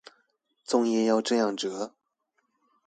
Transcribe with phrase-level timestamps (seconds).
[0.65, 1.91] 粽葉要這樣摺